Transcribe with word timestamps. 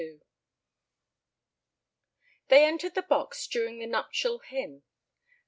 XXII 0.01 0.21
They 2.47 2.65
entered 2.65 2.95
the 2.95 3.03
box 3.03 3.45
during 3.45 3.77
the 3.77 3.85
nuptial 3.85 4.39
hymn. 4.39 4.81